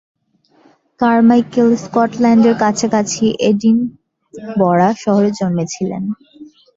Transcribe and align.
Carmichael 0.99 1.69
স্কটল্যান্ডের 1.83 2.55
কাছাকাছি 2.63 3.25
Edinburgh 3.49 4.89
শহরে 5.03 5.29
জন্মেছিলেন। 5.39 6.03